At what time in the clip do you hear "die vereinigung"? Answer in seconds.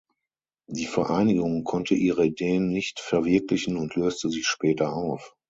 0.65-1.63